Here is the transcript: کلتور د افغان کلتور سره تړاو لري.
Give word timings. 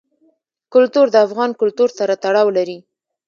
کلتور 0.73 1.07
د 1.11 1.15
افغان 1.25 1.51
کلتور 1.61 1.89
سره 1.99 2.13
تړاو 2.23 2.47
لري. 2.57 2.77